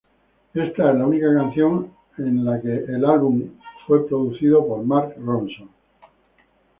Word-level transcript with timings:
Esta 0.55 0.91
es 0.91 0.97
la 0.97 1.05
única 1.05 1.31
canción 1.31 1.93
en 2.17 2.39
el 2.39 3.05
álbum 3.05 3.39
que 3.39 3.49
fue 3.85 4.07
producido 4.07 4.65
por 4.67 4.83
Mark 4.83 5.13
Ronson. 5.23 5.69